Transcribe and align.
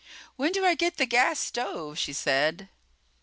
"When 0.35 0.51
do 0.51 0.65
I 0.65 0.73
get 0.73 0.97
the 0.97 1.05
gas 1.05 1.37
stove?" 1.39 1.99
she 1.99 2.11
said. 2.11 2.69